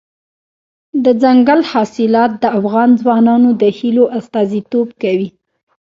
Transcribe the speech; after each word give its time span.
دځنګل 1.03 1.61
حاصلات 1.71 2.31
د 2.41 2.45
افغان 2.59 2.89
ځوانانو 3.01 3.49
د 3.61 3.63
هیلو 3.77 4.05
استازیتوب 4.17 4.87
کوي. 5.01 5.29